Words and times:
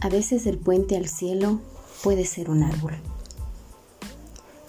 A 0.00 0.08
veces 0.08 0.46
el 0.46 0.58
puente 0.58 0.96
al 0.96 1.08
cielo 1.08 1.60
puede 2.04 2.24
ser 2.24 2.50
un 2.50 2.62
árbol. 2.62 2.94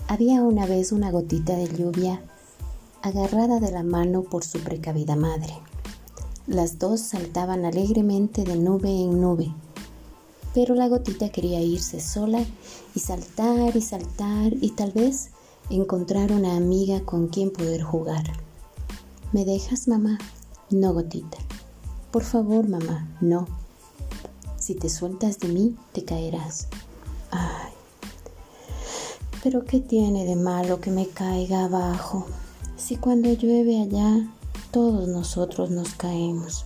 Había 0.07 0.41
una 0.41 0.65
vez 0.65 0.91
una 0.91 1.11
gotita 1.11 1.55
de 1.55 1.67
lluvia 1.67 2.23
agarrada 3.03 3.59
de 3.59 3.71
la 3.71 3.83
mano 3.83 4.23
por 4.23 4.43
su 4.43 4.59
precavida 4.59 5.15
madre. 5.15 5.53
Las 6.47 6.79
dos 6.79 7.01
saltaban 7.01 7.63
alegremente 7.63 8.43
de 8.43 8.55
nube 8.55 8.89
en 8.89 9.21
nube, 9.21 9.53
pero 10.55 10.73
la 10.73 10.87
gotita 10.87 11.29
quería 11.29 11.61
irse 11.61 12.01
sola 12.01 12.43
y 12.95 12.99
saltar 12.99 13.75
y 13.75 13.81
saltar 13.81 14.53
y 14.59 14.71
tal 14.71 14.91
vez 14.91 15.29
encontrar 15.69 16.31
una 16.31 16.55
amiga 16.55 17.01
con 17.01 17.27
quien 17.27 17.51
poder 17.51 17.83
jugar. 17.83 18.23
¿Me 19.31 19.45
dejas, 19.45 19.87
mamá? 19.87 20.17
No, 20.71 20.91
gotita. 20.91 21.37
Por 22.09 22.23
favor, 22.23 22.67
mamá, 22.67 23.07
no. 23.21 23.58
Si 24.69 24.75
te 24.75 24.87
sueltas 24.87 25.39
de 25.39 25.47
mí, 25.47 25.75
te 25.93 26.05
caerás. 26.05 26.67
Ay, 27.31 27.71
pero 29.41 29.65
¿qué 29.65 29.79
tiene 29.79 30.25
de 30.25 30.35
malo 30.35 30.79
que 30.79 30.91
me 30.91 31.07
caiga 31.07 31.65
abajo? 31.65 32.27
Si 32.77 32.95
cuando 32.95 33.33
llueve 33.33 33.81
allá, 33.81 34.31
todos 34.69 35.07
nosotros 35.07 35.71
nos 35.71 35.95
caemos. 35.95 36.65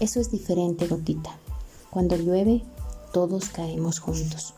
Eso 0.00 0.18
es 0.18 0.30
diferente, 0.30 0.86
gotita. 0.86 1.36
Cuando 1.90 2.16
llueve, 2.16 2.64
todos 3.12 3.50
caemos 3.50 4.00
juntos. 4.00 4.54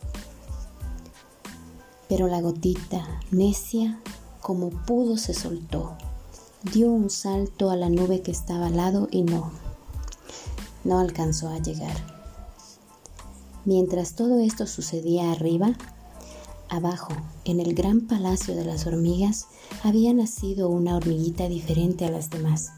Pero 2.08 2.28
la 2.28 2.40
gotita, 2.40 3.04
necia, 3.32 4.00
como 4.40 4.70
pudo, 4.70 5.16
se 5.16 5.34
soltó. 5.34 5.96
Dio 6.72 6.92
un 6.92 7.10
salto 7.10 7.70
a 7.70 7.76
la 7.76 7.90
nube 7.90 8.22
que 8.22 8.30
estaba 8.30 8.68
al 8.68 8.76
lado 8.76 9.08
y 9.10 9.22
no, 9.22 9.50
no 10.84 11.00
alcanzó 11.00 11.48
a 11.48 11.58
llegar. 11.58 12.15
Mientras 13.66 14.14
todo 14.14 14.38
esto 14.38 14.64
sucedía 14.68 15.32
arriba, 15.32 15.76
abajo, 16.68 17.12
en 17.44 17.58
el 17.58 17.74
gran 17.74 18.02
palacio 18.02 18.54
de 18.54 18.64
las 18.64 18.86
hormigas, 18.86 19.48
había 19.82 20.14
nacido 20.14 20.68
una 20.68 20.96
hormiguita 20.96 21.48
diferente 21.48 22.04
a 22.04 22.10
las 22.12 22.30
demás. 22.30 22.70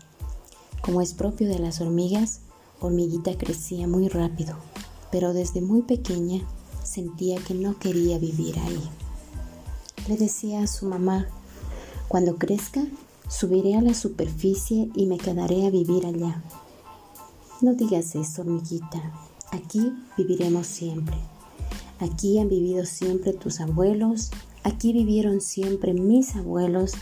Como 0.81 1.03
es 1.03 1.13
propio 1.13 1.47
de 1.47 1.59
las 1.59 1.83
hormigas, 1.83 2.41
hormiguita 2.81 3.37
crecía 3.37 3.87
muy 3.87 4.09
rápido, 4.09 4.57
pero 5.13 5.35
desde 5.35 5.61
muy 5.61 5.83
pequeña 5.83 6.41
sentía 6.85 7.39
que 7.39 7.53
no 7.53 7.79
quería 7.79 8.19
vivir 8.19 8.59
ahí. 8.59 8.89
Le 10.09 10.17
decía 10.17 10.63
a 10.63 10.67
su 10.67 10.87
mamá, 10.87 11.27
cuando 12.09 12.37
crezca, 12.37 12.87
subiré 13.29 13.77
a 13.77 13.83
la 13.83 13.93
superficie 13.93 14.89
y 14.95 15.05
me 15.05 15.19
quedaré 15.19 15.67
a 15.67 15.71
vivir 15.71 16.07
allá. 16.07 16.43
No 17.61 17.75
digas 17.75 18.15
eso, 18.15 18.41
hormiguita, 18.41 19.28
Aquí 19.51 19.93
viviremos 20.17 20.67
siempre. 20.67 21.17
Aquí 22.01 22.39
han 22.39 22.49
vivido 22.49 22.85
siempre 22.85 23.33
tus 23.33 23.61
abuelos, 23.61 24.31
aquí 24.63 24.93
vivieron 24.93 25.41
siempre 25.41 25.95
mis 25.95 26.37
abuelos 26.37 26.93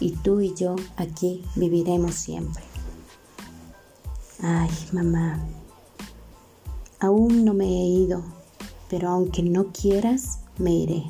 y 0.00 0.10
tú 0.10 0.40
y 0.40 0.52
yo 0.54 0.76
aquí 0.96 1.42
viviremos 1.56 2.14
siempre. 2.14 2.62
Ay, 4.40 4.70
mamá, 4.92 5.42
aún 7.00 7.44
no 7.44 7.54
me 7.54 7.66
he 7.66 7.86
ido, 7.86 8.22
pero 8.90 9.08
aunque 9.08 9.42
no 9.42 9.72
quieras, 9.72 10.40
me 10.58 10.72
iré. 10.72 11.04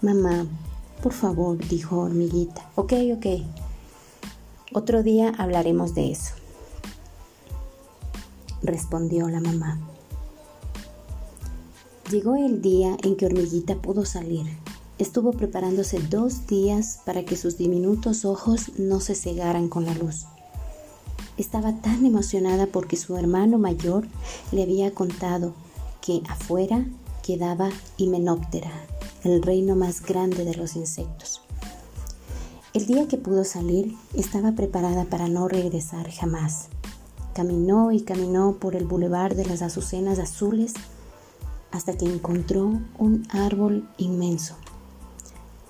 Mamá, 0.00 0.46
por 1.02 1.12
favor, 1.12 1.58
dijo 1.68 1.98
hormiguita. 1.98 2.70
Ok, 2.76 2.94
ok. 3.16 3.26
Otro 4.72 5.02
día 5.02 5.34
hablaremos 5.36 5.94
de 5.94 6.12
eso 6.12 6.34
respondió 8.62 9.28
la 9.28 9.40
mamá. 9.40 9.80
Llegó 12.10 12.36
el 12.36 12.60
día 12.60 12.96
en 13.02 13.16
que 13.16 13.26
Hormiguita 13.26 13.76
pudo 13.76 14.04
salir. 14.04 14.46
Estuvo 14.98 15.32
preparándose 15.32 15.98
dos 15.98 16.46
días 16.46 17.00
para 17.06 17.24
que 17.24 17.36
sus 17.36 17.56
diminutos 17.56 18.24
ojos 18.24 18.72
no 18.76 19.00
se 19.00 19.14
cegaran 19.14 19.68
con 19.68 19.86
la 19.86 19.94
luz. 19.94 20.26
Estaba 21.38 21.80
tan 21.80 22.04
emocionada 22.04 22.66
porque 22.66 22.96
su 22.96 23.16
hermano 23.16 23.58
mayor 23.58 24.06
le 24.52 24.62
había 24.62 24.92
contado 24.92 25.54
que 26.02 26.22
afuera 26.28 26.84
quedaba 27.22 27.70
Himenóptera, 27.96 28.70
el 29.24 29.42
reino 29.42 29.74
más 29.74 30.02
grande 30.02 30.44
de 30.44 30.54
los 30.54 30.76
insectos. 30.76 31.40
El 32.74 32.86
día 32.86 33.08
que 33.08 33.16
pudo 33.16 33.44
salir 33.44 33.96
estaba 34.14 34.52
preparada 34.52 35.04
para 35.04 35.28
no 35.28 35.48
regresar 35.48 36.10
jamás. 36.10 36.68
Caminó 37.34 37.92
y 37.92 38.02
caminó 38.02 38.56
por 38.56 38.76
el 38.76 38.84
bulevar 38.84 39.34
de 39.34 39.46
las 39.46 39.62
azucenas 39.62 40.18
azules 40.18 40.74
hasta 41.70 41.96
que 41.96 42.04
encontró 42.04 42.78
un 42.98 43.26
árbol 43.30 43.88
inmenso. 43.96 44.54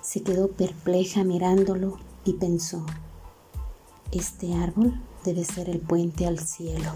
Se 0.01 0.23
quedó 0.23 0.49
perpleja 0.49 1.23
mirándolo 1.23 1.99
y 2.25 2.33
pensó, 2.33 2.85
este 4.11 4.55
árbol 4.55 5.01
debe 5.25 5.45
ser 5.45 5.71
el 5.71 5.79
puente 5.79 6.27
al 6.27 6.41
cielo. 6.41 6.91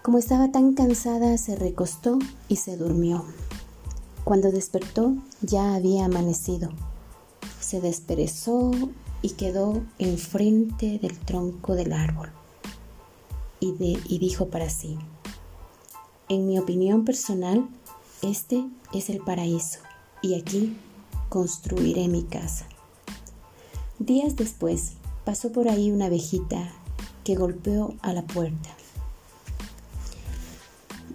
Como 0.00 0.16
estaba 0.16 0.50
tan 0.50 0.72
cansada, 0.72 1.36
se 1.36 1.54
recostó 1.54 2.18
y 2.48 2.56
se 2.56 2.78
durmió. 2.78 3.26
Cuando 4.24 4.50
despertó 4.50 5.14
ya 5.42 5.74
había 5.74 6.06
amanecido. 6.06 6.70
Se 7.60 7.82
desperezó 7.82 8.70
y 9.20 9.30
quedó 9.30 9.82
enfrente 9.98 10.98
del 10.98 11.18
tronco 11.18 11.74
del 11.74 11.92
árbol 11.92 12.30
y, 13.62 14.18
dijo 14.18 14.48
para 14.48 14.68
sí, 14.68 14.98
en 16.28 16.46
mi 16.46 16.58
opinión 16.58 17.04
personal, 17.04 17.68
este 18.20 18.64
es 18.92 19.08
el 19.08 19.20
paraíso 19.20 19.78
y 20.20 20.34
aquí 20.34 20.76
construiré 21.28 22.08
mi 22.08 22.24
casa. 22.24 22.66
Días 24.00 24.34
después 24.34 24.94
pasó 25.24 25.52
por 25.52 25.68
ahí 25.68 25.92
una 25.92 26.06
abejita 26.06 26.72
que 27.22 27.36
golpeó 27.36 27.94
a 28.02 28.12
la 28.12 28.22
puerta. 28.22 28.70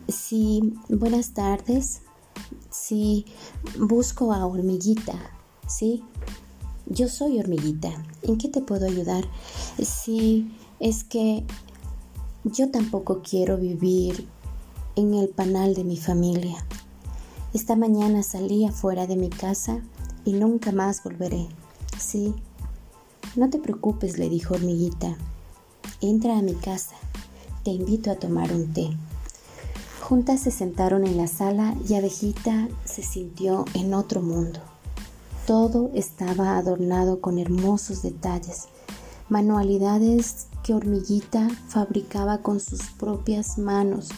Sí, 0.07 0.74
buenas 0.88 1.34
tardes. 1.34 2.02
Sí, 2.69 3.25
busco 3.78 4.31
a 4.31 4.46
hormiguita. 4.46 5.31
Sí, 5.68 6.02
yo 6.86 7.09
soy 7.09 7.40
hormiguita. 7.40 7.91
¿En 8.22 8.38
qué 8.38 8.47
te 8.47 8.62
puedo 8.62 8.86
ayudar? 8.86 9.25
Sí, 9.84 10.50
es 10.80 11.03
que 11.03 11.44
yo 12.52 12.69
tampoco 12.72 13.22
quiero 13.22 13.58
vivir 13.58 14.28
en 14.96 15.13
el 15.13 15.30
panal 15.30 15.75
de 15.75 15.84
mi 15.84 15.97
familia. 15.97 16.66
Esta 17.53 17.75
mañana 17.75 18.24
salí 18.24 18.66
afuera 18.66 19.08
de 19.08 19.16
mi 19.16 19.30
casa 19.30 19.81
y 20.25 20.34
nunca 20.34 20.72
más 20.72 21.03
volveré. 21.03 21.47
Sí. 21.97 22.34
No 23.36 23.50
te 23.50 23.59
preocupes, 23.59 24.18
le 24.18 24.30
dijo 24.30 24.56
Hormiguita. 24.56 25.18
Entra 26.02 26.38
a 26.38 26.41
mi 26.41 26.53
casa. 26.53 26.96
Te 27.63 27.72
invito 27.72 28.12
a 28.12 28.16
tomar 28.16 28.52
un 28.52 28.74
té. 28.74 28.90
Juntas 30.02 30.41
se 30.41 30.52
sentaron 30.52 31.06
en 31.06 31.18
la 31.18 31.28
sala 31.28 31.75
y 31.88 31.96
Abejita 31.96 32.69
se 32.86 33.03
sintió 33.03 33.66
en 33.74 33.94
otro 33.94 34.22
mundo. 34.22 34.59
Todo 35.46 35.91
estaba 35.94 36.57
adornado 36.57 37.22
con 37.22 37.40
hermosos 37.40 38.02
detalles, 38.02 38.68
manualidades 39.30 40.48
que 40.64 40.74
Hormiguita 40.74 41.50
fabricaba 41.68 42.40
con 42.40 42.60
sus 42.60 42.82
propias 42.92 43.58
manos. 43.58 44.10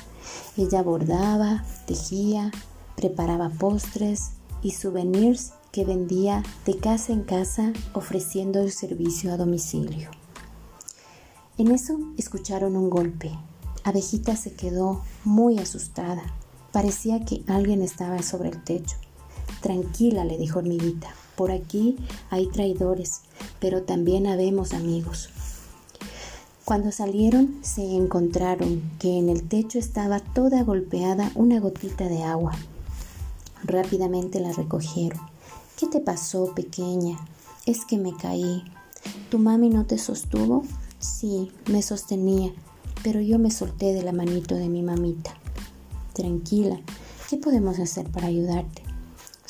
Ella 0.58 0.84
bordaba, 0.84 1.64
tejía, 1.86 2.52
preparaba 2.96 3.50
postres 3.50 4.32
y 4.62 4.72
souvenirs 4.72 5.54
que 5.72 5.86
vendía 5.86 6.44
de 6.66 6.78
casa 6.78 7.14
en 7.14 7.24
casa 7.24 7.74
ofreciendo 7.94 8.60
el 8.62 8.72
servicio 8.72 9.34
a 9.34 9.38
domicilio. 9.38 10.10
En 11.58 11.72
eso 11.72 12.00
escucharon 12.18 12.76
un 12.76 12.90
golpe. 12.90 13.32
Abejita 13.84 14.36
se 14.36 14.54
quedó 14.54 15.04
muy 15.24 15.60
asustada. 15.60 16.24
Parecía 16.72 17.26
que 17.26 17.44
alguien 17.48 17.82
estaba 17.82 18.22
sobre 18.22 18.50
el 18.50 18.64
techo. 18.64 18.98
Tranquila, 19.62 20.24
le 20.24 20.38
dijo 20.38 20.60
Hormiguita. 20.60 21.10
Por 21.40 21.52
aquí 21.52 21.96
hay 22.30 22.48
traidores, 22.48 23.22
pero 23.62 23.84
también 23.84 24.28
habemos 24.28 24.74
amigos. 24.74 25.30
Cuando 26.66 26.92
salieron 26.92 27.60
se 27.62 27.96
encontraron 27.96 28.82
que 29.00 29.18
en 29.18 29.30
el 29.30 29.48
techo 29.48 29.80
estaba 29.80 30.20
toda 30.20 30.64
golpeada 30.64 31.32
una 31.36 31.62
gotita 31.62 32.10
de 32.10 32.24
agua. 32.24 32.58
Rápidamente 33.64 34.42
la 34.42 34.52
recogieron. 34.52 35.22
¿Qué 35.80 35.88
te 35.88 36.02
pasó, 36.02 36.54
pequeña? 36.54 37.18
Es 37.66 37.86
que 37.86 37.98
me 37.98 38.14
caí. 38.18 38.66
¿Tu 39.32 39.40
mami 39.40 39.70
no 39.70 39.86
te 39.86 39.98
sostuvo? 39.98 40.66
Sí, 41.00 41.54
me 41.68 41.82
sostenía, 41.82 42.52
pero 43.02 43.22
yo 43.22 43.40
me 43.40 43.50
solté 43.50 43.94
de 43.94 44.04
la 44.04 44.12
manito 44.12 44.56
de 44.56 44.68
mi 44.68 44.84
mamita. 44.84 45.34
Tranquila, 46.12 46.82
¿qué 47.30 47.38
podemos 47.38 47.80
hacer 47.80 48.10
para 48.10 48.28
ayudarte? 48.28 48.89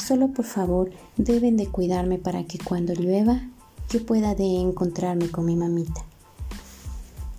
Solo 0.10 0.30
por 0.30 0.46
favor 0.46 0.90
deben 1.18 1.56
de 1.56 1.68
cuidarme 1.68 2.18
para 2.18 2.44
que 2.44 2.58
cuando 2.58 2.96
llueva 2.96 3.48
yo 3.92 4.04
pueda 4.08 4.34
de 4.34 4.60
encontrarme 4.60 5.30
con 5.30 5.46
mi 5.46 5.56
mamita. 5.56 6.04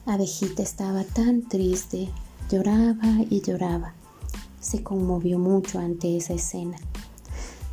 Abejita 0.07 0.63
estaba 0.63 1.03
tan 1.03 1.49
triste, 1.49 2.11
lloraba 2.49 3.25
y 3.29 3.43
lloraba. 3.43 3.95
se 4.61 4.85
conmovió 4.85 5.41
mucho 5.41 5.81
ante 5.81 6.17
esa 6.17 6.35
escena. 6.35 6.77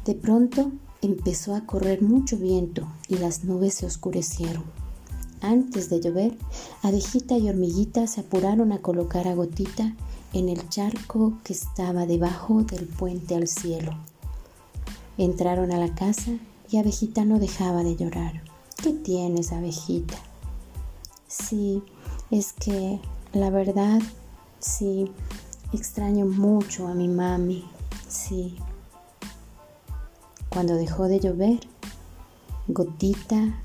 De 0.03 0.15
pronto 0.15 0.71
empezó 1.03 1.53
a 1.53 1.67
correr 1.67 2.01
mucho 2.01 2.35
viento 2.35 2.87
y 3.07 3.17
las 3.17 3.43
nubes 3.43 3.75
se 3.75 3.85
oscurecieron. 3.85 4.63
Antes 5.41 5.91
de 5.91 6.01
llover, 6.01 6.35
abejita 6.81 7.37
y 7.37 7.47
hormiguita 7.49 8.07
se 8.07 8.21
apuraron 8.21 8.71
a 8.71 8.79
colocar 8.79 9.27
a 9.27 9.35
Gotita 9.35 9.95
en 10.33 10.49
el 10.49 10.67
charco 10.69 11.33
que 11.43 11.53
estaba 11.53 12.07
debajo 12.07 12.63
del 12.63 12.87
puente 12.87 13.35
al 13.35 13.47
cielo. 13.47 13.95
Entraron 15.17 15.71
a 15.71 15.77
la 15.77 15.93
casa 15.95 16.31
y 16.69 16.77
abejita 16.77 17.25
no 17.25 17.39
dejaba 17.39 17.83
de 17.83 17.95
llorar. 17.95 18.43
¿Qué 18.81 18.93
tienes, 18.93 19.51
abejita? 19.51 20.17
Sí, 21.27 21.83
es 22.31 22.53
que 22.53 22.99
la 23.33 23.49
verdad, 23.49 23.99
sí, 24.59 25.11
extraño 25.73 26.25
mucho 26.25 26.87
a 26.87 26.93
mi 26.93 27.07
mami, 27.07 27.65
sí. 28.07 28.57
Cuando 30.49 30.75
dejó 30.75 31.07
de 31.07 31.19
llover, 31.19 31.59
Gotita 32.67 33.61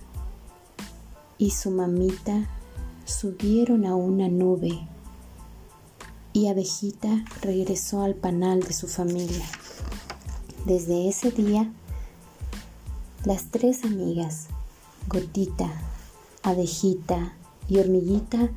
y 1.38 1.50
su 1.50 1.70
mamita 1.70 2.48
subieron 3.04 3.84
a 3.84 3.94
una 3.94 4.28
nube 4.28 4.86
y 6.32 6.48
Abejita 6.48 7.24
regresó 7.40 8.02
al 8.02 8.14
panal 8.14 8.60
de 8.62 8.72
su 8.72 8.88
familia. 8.88 9.44
Desde 10.64 11.08
ese 11.08 11.32
día, 11.32 11.72
las 13.24 13.46
tres 13.50 13.82
amigas, 13.82 14.46
Gotita, 15.08 15.68
Abejita 16.44 17.32
y 17.68 17.80
Hormiguita, 17.80 18.48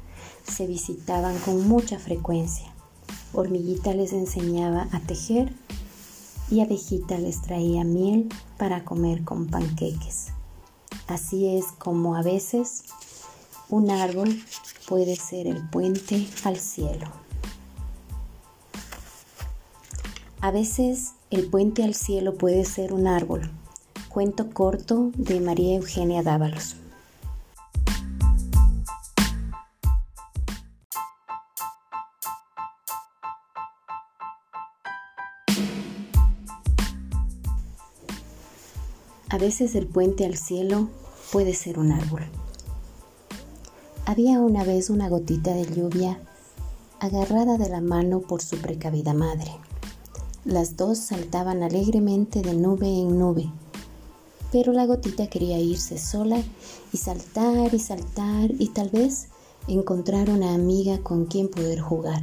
se 0.47 0.67
visitaban 0.67 1.35
con 1.39 1.67
mucha 1.67 1.97
frecuencia. 1.97 2.71
Hormiguita 3.33 3.93
les 3.95 4.13
enseñaba 4.13 4.87
a 4.91 4.99
tejer 4.99 5.51
y 6.51 6.59
Abejita 6.59 7.17
les 7.17 7.41
traía 7.41 7.83
miel 7.83 8.29
para 8.59 8.85
comer 8.85 9.23
con 9.23 9.47
panqueques. 9.47 10.27
Así 11.07 11.57
es 11.57 11.65
como 11.79 12.15
a 12.15 12.21
veces 12.21 12.83
un 13.67 13.89
árbol 13.89 14.43
puede 14.87 15.15
ser 15.15 15.47
el 15.47 15.67
puente 15.69 16.27
al 16.43 16.57
cielo. 16.57 17.07
A 20.39 20.51
veces 20.51 21.14
el 21.31 21.47
puente 21.47 21.83
al 21.83 21.95
cielo 21.95 22.35
puede 22.35 22.65
ser 22.65 22.93
un 22.93 23.07
árbol. 23.07 23.49
Cuento 24.09 24.49
corto 24.51 25.11
de 25.17 25.39
María 25.39 25.75
Eugenia 25.75 26.23
Dávalos. 26.23 26.75
A 39.29 39.37
veces 39.37 39.75
el 39.75 39.87
puente 39.87 40.25
al 40.25 40.37
cielo 40.37 40.87
puede 41.31 41.53
ser 41.53 41.77
un 41.77 41.91
árbol. 41.91 42.21
Había 44.05 44.39
una 44.39 44.63
vez 44.63 44.89
una 44.89 45.09
gotita 45.09 45.53
de 45.53 45.65
lluvia 45.65 46.19
agarrada 46.99 47.57
de 47.57 47.67
la 47.67 47.81
mano 47.81 48.21
por 48.21 48.41
su 48.41 48.57
precavida 48.59 49.13
madre. 49.13 49.51
Las 50.45 50.77
dos 50.77 50.99
saltaban 50.99 51.63
alegremente 51.63 52.43
de 52.43 52.53
nube 52.53 52.87
en 52.87 53.17
nube, 53.17 53.51
pero 54.51 54.73
la 54.73 54.85
gotita 54.85 55.25
quería 55.25 55.57
irse 55.57 55.97
sola 55.97 56.39
y 56.93 56.97
saltar 56.97 57.73
y 57.73 57.79
saltar 57.79 58.51
y 58.59 58.67
tal 58.69 58.89
vez 58.89 59.29
encontrar 59.67 60.29
una 60.29 60.53
amiga 60.53 60.99
con 60.99 61.25
quien 61.25 61.49
poder 61.49 61.79
jugar. 61.79 62.21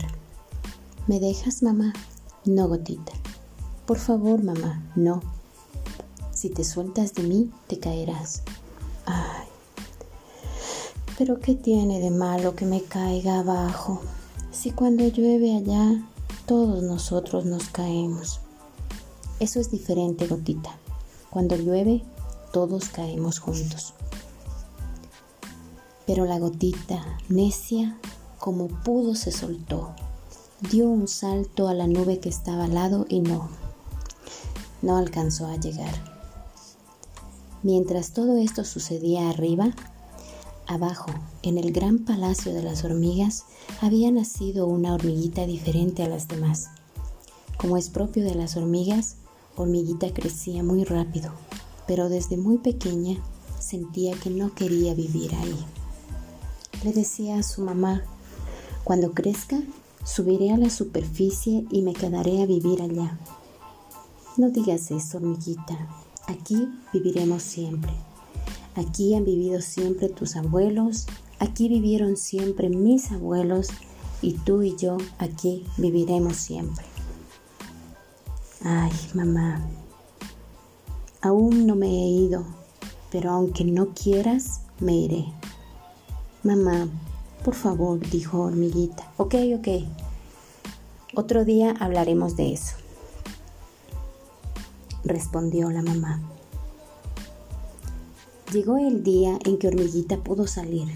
¿Me 1.09 1.19
dejas, 1.19 1.65
mamá? 1.65 1.93
No, 2.45 2.69
gotita. 2.69 3.13
Por 3.87 3.99
favor, 3.99 4.41
mamá, 4.45 4.89
no. 4.95 5.21
Si 6.33 6.49
te 6.49 6.63
sueltas 6.63 7.15
de 7.15 7.25
mí, 7.25 7.51
te 7.67 7.81
caerás. 7.81 8.43
Ay, 9.05 9.49
pero 11.19 11.41
¿qué 11.41 11.57
tiene 11.57 11.99
de 11.99 12.13
malo 12.13 12.55
que 12.55 12.67
me 12.67 12.83
caiga 12.83 13.41
abajo? 13.41 14.01
Si 14.53 14.71
cuando 14.71 15.09
llueve 15.09 15.57
allá, 15.57 16.05
todos 16.52 16.82
nosotros 16.82 17.46
nos 17.46 17.70
caemos. 17.70 18.40
Eso 19.40 19.58
es 19.58 19.70
diferente, 19.70 20.26
gotita. 20.26 20.76
Cuando 21.31 21.56
llueve, 21.56 22.04
todos 22.52 22.90
caemos 22.90 23.38
juntos. 23.38 23.94
Pero 26.06 26.26
la 26.26 26.38
gotita, 26.38 27.02
necia, 27.31 27.96
como 28.38 28.69
pudo, 28.69 29.14
se 29.14 29.32
soltó. 29.32 29.94
Dio 30.70 30.90
un 30.90 31.08
salto 31.08 31.69
a 31.69 31.75
la 31.75 31.87
nube 31.87 32.20
que 32.20 32.28
estaba 32.28 32.64
al 32.64 32.75
lado 32.75 33.06
y 33.08 33.20
no, 33.20 33.49
no 34.82 34.99
alcanzó 34.99 35.46
a 35.46 35.56
llegar. 35.56 35.94
Mientras 37.62 38.12
todo 38.12 38.37
esto 38.37 38.62
sucedía 38.64 39.31
arriba, 39.31 39.70
abajo, 40.67 41.11
en 41.43 41.59
el 41.59 41.73
gran 41.73 42.00
palacio 42.00 42.53
de 42.55 42.62
las 42.62 42.85
hormigas, 42.85 43.44
había 43.81 44.11
nacido 44.11 44.67
una 44.67 44.94
hormiguita 44.94 45.47
diferente 45.47 46.03
a 46.03 46.09
las 46.09 46.29
demás. 46.29 46.69
Como 47.56 47.76
es 47.76 47.88
propio 47.88 48.25
de 48.25 48.35
las 48.35 48.56
hormigas, 48.56 49.17
hormiguita 49.56 50.12
crecía 50.12 50.62
muy 50.62 50.85
rápido, 50.85 51.32
pero 51.87 52.09
desde 52.09 52.37
muy 52.37 52.59
pequeña 52.59 53.23
sentía 53.59 54.14
que 54.14 54.31
no 54.31 54.55
quería 54.55 54.94
vivir 54.94 55.35
ahí. 55.35 55.59
Le 56.85 56.93
decía 56.93 57.38
a 57.38 57.43
su 57.43 57.62
mamá, 57.62 58.03
cuando 58.85 59.12
crezca, 59.12 59.61
subiré 60.05 60.53
a 60.53 60.56
la 60.56 60.70
superficie 60.70 61.67
y 61.70 61.82
me 61.82 61.93
quedaré 61.93 62.43
a 62.43 62.47
vivir 62.47 62.82
allá. 62.82 63.19
No 64.37 64.50
digas 64.50 64.91
eso, 64.91 65.19
hormiguita, 65.19 65.88
Aquí 66.26 66.69
viviremos 66.93 67.43
siempre. 67.43 67.93
Aquí 68.75 69.15
han 69.15 69.25
vivido 69.25 69.61
siempre 69.61 70.09
tus 70.09 70.37
abuelos, 70.37 71.07
aquí 71.39 71.69
vivieron 71.69 72.17
siempre 72.17 72.69
mis 72.69 73.13
abuelos 73.13 73.69
y 74.23 74.35
tú 74.35 74.63
y 74.63 74.77
yo 74.77 74.97
aquí 75.19 75.67
viviremos 75.77 76.37
siempre. 76.37 76.85
Ay, 78.65 78.93
mamá, 79.15 79.67
aún 81.21 81.67
no 81.67 81.75
me 81.75 81.89
he 81.89 82.09
ido, 82.09 82.45
pero 83.11 83.33
aunque 83.33 83.65
no 83.65 83.89
quieras, 83.95 84.63
me 84.81 84.95
iré. 84.95 85.27
Mamá, 86.43 86.88
por 87.45 87.55
favor, 87.55 88.00
dijo 88.00 88.41
Hormiguita. 88.41 89.12
Ok, 89.17 89.35
ok. 89.59 89.69
Otro 91.14 91.45
día 91.45 91.75
hablaremos 91.79 92.37
de 92.37 92.55
eso 92.55 92.76
respondió 95.05 95.71
la 95.71 95.83
mamá. 95.83 96.21
Llegó 98.52 98.76
el 98.76 99.02
día 99.02 99.38
en 99.47 99.56
que 99.56 99.68
Hormiguita 99.68 100.18
pudo 100.18 100.47
salir. 100.47 100.87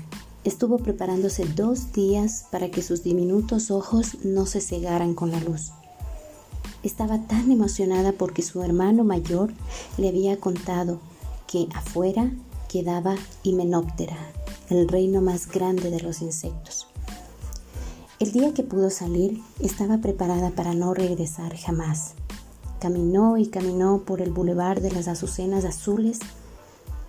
Estuvo 0.44 0.76
preparándose 0.76 1.46
dos 1.46 1.90
días 1.94 2.44
para 2.50 2.70
que 2.70 2.82
sus 2.82 3.02
diminutos 3.02 3.70
ojos 3.70 4.18
no 4.25 4.44
se 4.44 4.60
cegaran 4.60 5.14
con 5.14 5.30
la 5.30 5.40
luz. 5.40 5.70
Estaba 6.82 7.18
tan 7.26 7.50
emocionada 7.50 8.12
porque 8.12 8.42
su 8.42 8.62
hermano 8.62 9.04
mayor 9.04 9.54
le 9.96 10.10
había 10.10 10.38
contado 10.38 11.00
que 11.46 11.66
afuera 11.72 12.30
quedaba 12.68 13.14
Himenóptera, 13.42 14.18
el 14.68 14.86
reino 14.86 15.22
más 15.22 15.50
grande 15.50 15.90
de 15.90 16.00
los 16.00 16.20
insectos. 16.20 16.88
El 18.20 18.32
día 18.32 18.52
que 18.52 18.64
pudo 18.64 18.90
salir 18.90 19.40
estaba 19.60 19.96
preparada 19.98 20.50
para 20.50 20.75
no 20.75 20.92
regresar 20.92 21.56
jamás. 21.56 22.12
Caminó 22.80 23.38
y 23.38 23.46
caminó 23.46 24.02
por 24.04 24.20
el 24.20 24.30
bulevar 24.30 24.82
de 24.82 24.90
las 24.90 25.08
azucenas 25.08 25.64
azules 25.64 26.18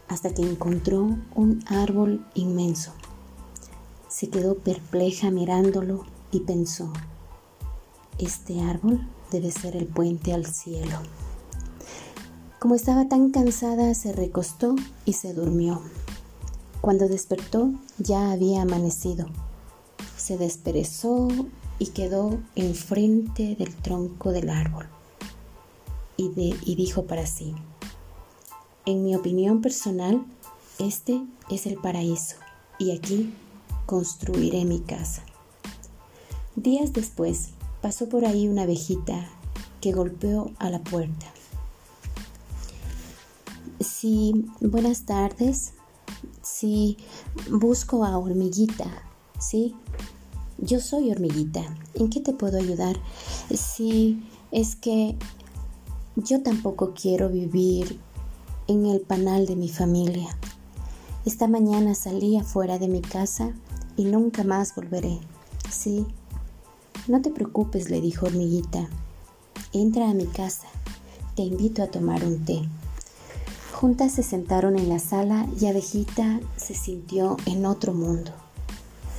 hasta 0.08 0.34
que 0.34 0.42
encontró 0.42 1.18
un 1.36 1.64
árbol 1.68 2.26
inmenso. 2.34 2.94
Se 4.08 4.30
quedó 4.30 4.56
perpleja 4.56 5.32
mirándolo 5.32 6.06
y 6.32 6.42
pensó, 6.42 6.92
este 8.18 8.62
árbol 8.62 9.08
debe 9.32 9.52
ser 9.52 9.76
el 9.76 9.86
puente 9.86 10.34
al 10.34 10.46
cielo. 10.46 10.98
Como 12.60 12.76
estaba 12.76 13.08
tan 13.08 13.30
cansada, 13.30 13.94
se 13.94 14.14
recostó 14.14 14.76
y 15.06 15.14
se 15.14 15.34
durmió. 15.34 15.82
Cuando 16.82 17.08
despertó 17.08 17.72
ya 18.00 18.32
había 18.32 18.64
amanecido. 18.64 19.28
Se 20.18 20.38
desperezó 20.38 21.28
y 21.80 21.88
quedó 21.88 22.40
enfrente 22.56 23.56
del 23.56 23.76
tronco 23.76 24.32
del 24.32 24.50
árbol 24.50 24.88
y, 26.18 26.76
dijo 26.76 27.04
para 27.04 27.26
sí, 27.28 27.54
en 28.88 29.04
mi 29.04 29.16
opinión 29.16 29.62
personal, 29.62 30.26
este 30.80 31.22
es 31.50 31.66
el 31.66 31.76
paraíso 31.76 32.38
y 32.80 32.92
aquí 32.92 33.34
construiré 33.86 34.64
mi 34.64 34.80
casa. 34.80 35.24
Días 36.56 36.94
después 36.94 37.50
pasó 37.82 38.08
por 38.08 38.24
ahí 38.24 38.48
una 38.48 38.62
abejita 38.62 39.30
que 39.82 39.92
golpeó 39.92 40.52
a 40.58 40.70
la 40.70 40.80
puerta. 40.80 41.26
Sí, 43.82 44.46
buenas 44.62 45.06
tardes. 45.06 45.74
Sí, 46.42 46.98
busco 47.52 48.06
a 48.06 48.18
hormiguita. 48.18 48.86
Sí, 49.38 49.76
yo 50.60 50.80
soy 50.80 51.12
hormiguita. 51.12 51.62
¿En 51.94 52.10
qué 52.10 52.22
te 52.22 52.32
puedo 52.32 52.58
ayudar? 52.58 52.96
Sí, 53.54 54.24
es 54.52 54.78
que 54.78 55.18
yo 56.16 56.42
tampoco 56.42 56.94
quiero 56.94 57.28
vivir 57.30 58.00
en 58.68 58.86
el 58.86 59.02
panal 59.02 59.46
de 59.46 59.56
mi 59.56 59.70
familia. 59.70 60.30
Esta 61.26 61.48
mañana 61.48 61.96
salí 61.96 62.38
afuera 62.38 62.80
de 62.80 62.88
mi 62.88 63.02
casa 63.02 63.52
y 63.96 64.06
nunca 64.06 64.44
más 64.44 64.76
volveré. 64.76 65.20
Sí. 65.70 66.06
No 67.08 67.22
te 67.22 67.32
preocupes, 67.32 67.90
le 67.90 68.02
dijo 68.02 68.26
Hormiguita. 68.26 68.88
Entra 69.74 70.10
a 70.10 70.14
mi 70.14 70.26
casa. 70.26 70.68
Te 71.36 71.44
invito 71.44 71.84
a 71.84 71.88
tomar 71.88 72.24
un 72.24 72.44
té. 72.46 72.62
Juntas 73.74 74.14
se 74.14 74.24
sentaron 74.24 74.78
en 74.78 74.90
la 74.90 75.00
sala 75.00 75.48
y 75.60 75.68
Abejita 75.68 76.40
se 76.56 76.74
sintió 76.74 77.38
en 77.46 77.66
otro 77.66 77.94
mundo. 77.94 78.32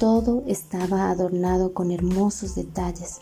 Todo 0.00 0.42
estaba 0.46 1.10
adornado 1.10 1.72
con 1.74 1.90
hermosos 1.90 2.54
detalles, 2.54 3.20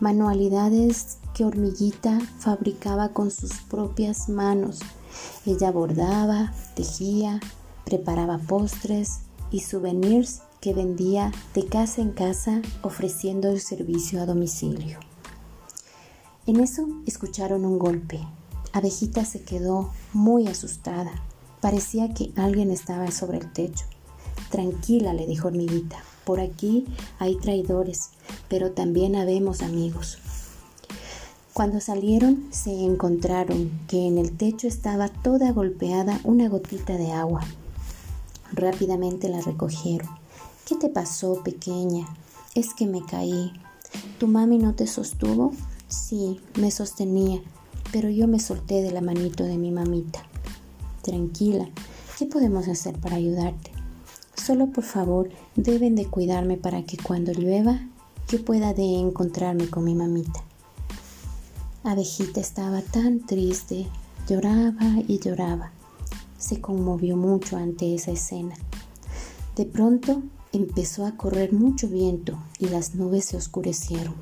manualidades 0.00 1.18
que 1.34 1.44
Hormiguita 1.44 2.20
fabricaba 2.38 3.10
con 3.10 3.30
sus 3.30 3.52
propias 3.62 4.28
manos. 4.28 4.80
Ella 5.44 5.70
bordaba, 5.70 6.52
tejía, 6.74 7.40
preparaba 7.84 8.38
postres 8.38 9.20
y 9.50 9.60
souvenirs 9.60 10.42
que 10.60 10.74
vendía 10.74 11.32
de 11.54 11.66
casa 11.66 12.02
en 12.02 12.12
casa 12.12 12.60
ofreciendo 12.82 13.50
el 13.50 13.60
servicio 13.60 14.20
a 14.20 14.26
domicilio. 14.26 14.98
En 16.46 16.60
eso 16.60 16.86
escucharon 17.06 17.64
un 17.64 17.78
golpe. 17.78 18.20
Abejita 18.72 19.24
se 19.24 19.42
quedó 19.42 19.90
muy 20.12 20.46
asustada. 20.46 21.12
Parecía 21.60 22.12
que 22.14 22.32
alguien 22.36 22.70
estaba 22.70 23.10
sobre 23.10 23.38
el 23.38 23.52
techo. 23.52 23.86
Tranquila, 24.50 25.12
le 25.12 25.26
dijo 25.26 25.48
Hormiguita. 25.48 26.02
Por 26.26 26.40
aquí 26.40 26.84
hay 27.20 27.36
traidores, 27.36 28.10
pero 28.48 28.72
también 28.72 29.14
habemos 29.14 29.62
amigos. 29.62 30.18
Cuando 31.52 31.80
salieron 31.80 32.48
se 32.50 32.72
encontraron 32.84 33.70
que 33.86 34.08
en 34.08 34.18
el 34.18 34.36
techo 34.36 34.66
estaba 34.66 35.08
toda 35.08 35.52
golpeada 35.52 36.18
una 36.24 36.48
gotita 36.48 36.98
de 36.98 37.12
agua. 37.12 37.42
Rápidamente 38.52 39.28
la 39.28 39.40
recogieron. 39.40 40.08
¿Qué 40.66 40.74
te 40.74 40.88
pasó, 40.88 41.44
pequeña? 41.44 42.08
Es 42.56 42.74
que 42.74 42.86
me 42.86 43.04
caí. 43.04 43.52
¿Tu 44.18 44.26
mami 44.26 44.58
no 44.58 44.74
te 44.74 44.88
sostuvo? 44.88 45.52
Sí, 45.86 46.40
me 46.58 46.72
sostenía, 46.72 47.40
pero 47.92 48.10
yo 48.10 48.26
me 48.26 48.40
solté 48.40 48.82
de 48.82 48.90
la 48.90 49.00
manito 49.00 49.44
de 49.44 49.58
mi 49.58 49.70
mamita. 49.70 50.24
Tranquila, 51.02 51.68
¿qué 52.18 52.26
podemos 52.26 52.66
hacer 52.66 52.98
para 52.98 53.14
ayudarte? 53.14 53.75
Solo 54.36 54.68
por 54.68 54.84
favor 54.84 55.30
deben 55.54 55.96
de 55.96 56.06
cuidarme 56.06 56.56
para 56.56 56.84
que 56.84 56.96
cuando 56.96 57.32
llueva 57.32 57.80
yo 58.28 58.44
pueda 58.44 58.74
de 58.74 58.98
encontrarme 58.98 59.68
con 59.68 59.84
mi 59.84 59.94
mamita. 59.94 60.42
Abejita 61.84 62.40
estaba 62.40 62.82
tan 62.82 63.26
triste, 63.26 63.86
lloraba 64.28 65.02
y 65.06 65.18
lloraba. 65.18 65.72
Se 66.38 66.60
conmovió 66.60 67.16
mucho 67.16 67.56
ante 67.56 67.94
esa 67.94 68.10
escena. 68.10 68.54
De 69.56 69.64
pronto 69.64 70.22
Empezó 70.56 71.04
a 71.04 71.18
correr 71.18 71.52
mucho 71.52 71.86
viento 71.86 72.38
y 72.58 72.68
las 72.68 72.94
nubes 72.94 73.26
se 73.26 73.36
oscurecieron. 73.36 74.14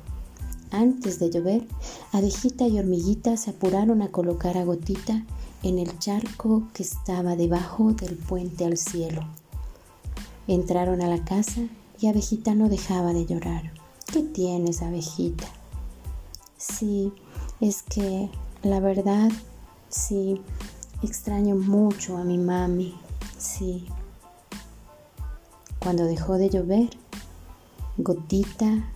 Antes 0.69 1.17
de 1.17 1.29
llover, 1.29 1.65
Abejita 2.11 2.67
y 2.67 2.77
Hormiguita 2.77 3.37
se 3.37 3.51
apuraron 3.51 4.01
a 4.01 4.09
colocar 4.09 4.57
a 4.57 4.65
Gotita 4.65 5.25
en 5.63 5.79
el 5.79 5.97
charco 5.97 6.63
que 6.73 6.83
estaba 6.83 7.37
debajo 7.37 7.93
del 7.93 8.17
puente 8.17 8.65
al 8.65 8.75
cielo. 8.77 9.21
Entraron 10.47 11.01
a 11.01 11.07
la 11.07 11.23
casa 11.23 11.61
y 11.99 12.07
Abejita 12.07 12.53
no 12.55 12.69
dejaba 12.69 13.13
de 13.13 13.25
llorar. 13.25 13.71
¿Qué 14.11 14.21
tienes, 14.21 14.81
Abejita? 14.81 15.47
Sí, 16.57 17.11
es 17.61 17.83
que 17.83 18.29
la 18.63 18.79
verdad, 18.79 19.31
sí, 19.89 20.41
extraño 21.01 21.55
mucho 21.55 22.17
a 22.17 22.23
mi 22.23 22.37
mami, 22.37 22.95
sí. 23.37 23.85
Cuando 25.79 26.05
dejó 26.05 26.37
de 26.37 26.49
llover, 26.49 26.89
Gotita 27.97 28.91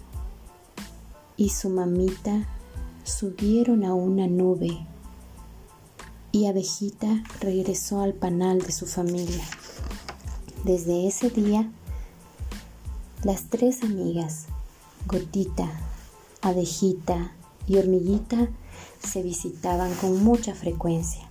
y 1.38 1.50
su 1.50 1.70
mamita 1.70 2.48
subieron 3.04 3.86
a 3.86 3.94
una 3.94 4.28
nube 4.28 4.86
y 6.32 6.48
Abejita 6.48 7.24
regresó 7.40 8.02
al 8.02 8.14
panal 8.14 8.60
de 8.60 8.72
su 8.72 8.86
familia. 8.86 9.44
Desde 10.66 11.08
ese 11.08 11.30
día, 11.30 11.72
las 13.24 13.50
tres 13.50 13.82
amigas, 13.82 14.48
Gotita, 15.08 15.72
Abejita 16.42 17.32
y 17.66 17.78
Hormiguita, 17.78 18.50
se 19.02 19.24
visitaban 19.24 19.94
con 19.96 20.22
mucha 20.22 20.54
frecuencia. 20.54 21.30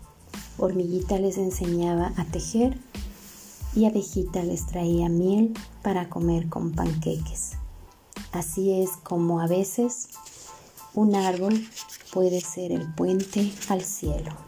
Hormiguita 0.57 1.19
les 1.19 1.37
enseñaba 1.37 2.15
a 2.17 2.25
tejer 2.25 2.79
y 3.77 3.85
Abejita 3.85 4.43
les 4.43 4.67
traía 4.67 5.11
miel 5.11 5.53
para 5.83 6.09
comer 6.09 6.49
con 6.49 6.73
panqueques. 6.73 7.53
Así 8.33 8.81
es 8.81 8.91
como 9.03 9.41
a 9.41 9.47
veces 9.47 10.09
un 10.95 11.15
árbol 11.15 11.69
puede 12.15 12.41
ser 12.41 12.73
el 12.73 12.95
puente 12.95 13.53
al 13.69 13.83
cielo. 13.83 14.48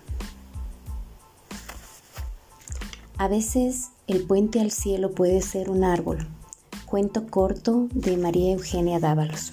A 3.20 3.28
veces 3.28 3.90
el 4.06 4.22
puente 4.22 4.60
al 4.60 4.70
cielo 4.70 5.10
puede 5.10 5.42
ser 5.42 5.68
un 5.68 5.84
árbol. 5.84 6.26
Cuento 6.86 7.26
corto 7.26 7.86
de 7.92 8.16
María 8.16 8.54
Eugenia 8.54 8.98
Dávalos. 8.98 9.52